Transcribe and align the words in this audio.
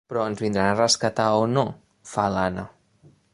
Però 0.11 0.21
ens 0.27 0.39
vindran 0.43 0.69
a 0.69 0.79
rescatar 0.79 1.27
o 1.41 1.43
no? 1.57 1.67
—fa 2.13 2.25
l'Anna. 2.37 2.65